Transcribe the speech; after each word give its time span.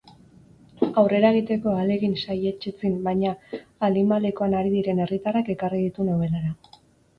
Aurrera 1.01 1.29
egiteko 1.35 1.73
ahalegin 1.73 2.15
saihetsezin 2.21 2.97
baina 3.09 3.35
alimalekoan 3.89 4.59
ari 4.63 4.75
diren 4.79 5.05
herritarrak 5.07 5.55
ekarri 5.59 5.85
ditu 5.87 6.11
nobelara. 6.11 6.83